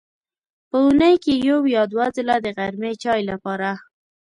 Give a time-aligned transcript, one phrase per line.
[0.69, 3.69] په اوونۍ کې یو یا دوه ځله د غرمې چای لپاره.